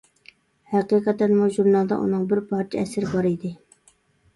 [0.75, 3.59] ھەقىقەتەنمۇ ژۇرنالدا ئۇنىڭ بىر پارچە ئەسىرى بار ئىدى.